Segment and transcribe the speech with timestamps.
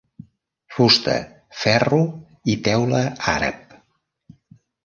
[0.77, 1.17] Fusta,
[1.59, 2.01] ferro
[2.55, 3.03] i teula
[3.37, 3.77] àrab.